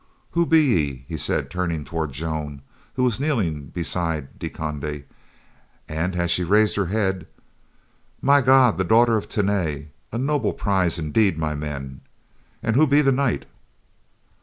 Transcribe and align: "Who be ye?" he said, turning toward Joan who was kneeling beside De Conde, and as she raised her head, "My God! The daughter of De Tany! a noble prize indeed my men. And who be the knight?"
"Who 0.31 0.47
be 0.47 0.59
ye?" 0.63 1.05
he 1.07 1.15
said, 1.15 1.51
turning 1.51 1.85
toward 1.85 2.11
Joan 2.11 2.63
who 2.95 3.03
was 3.03 3.19
kneeling 3.19 3.67
beside 3.67 4.39
De 4.39 4.49
Conde, 4.49 5.03
and 5.87 6.15
as 6.15 6.31
she 6.31 6.43
raised 6.43 6.75
her 6.75 6.87
head, 6.87 7.27
"My 8.19 8.41
God! 8.41 8.79
The 8.79 8.83
daughter 8.83 9.15
of 9.15 9.29
De 9.29 9.43
Tany! 9.43 9.89
a 10.11 10.17
noble 10.17 10.53
prize 10.53 10.97
indeed 10.97 11.37
my 11.37 11.53
men. 11.53 12.01
And 12.63 12.75
who 12.75 12.87
be 12.87 13.03
the 13.03 13.11
knight?" 13.11 13.45